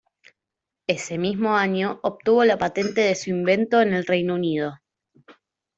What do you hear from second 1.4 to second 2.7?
año obtuvo la